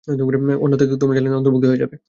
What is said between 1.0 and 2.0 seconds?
তোমরা জালিমদের অন্তর্ভুক্ত হয়ে যাবে।